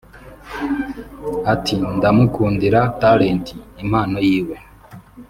Ati 1.53 1.75
“Ndamukundira 1.95 2.79
Talent 3.01 3.45
(impano)yiwe 3.83 4.55